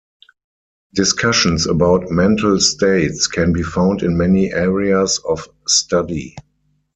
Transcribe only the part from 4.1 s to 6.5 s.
many areas of study.